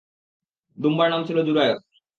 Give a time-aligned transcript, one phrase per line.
[0.77, 1.77] দুম্বার নাম ছিল জুরায়র।